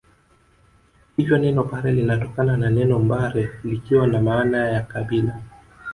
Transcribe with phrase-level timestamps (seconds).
[1.17, 5.41] Hivyo neno Pare linatokana na neno mbare likiwa na maana ya kabila